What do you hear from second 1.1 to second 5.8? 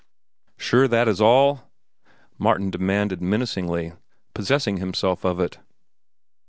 all?" Martin demanded menacingly, possessing himself of it.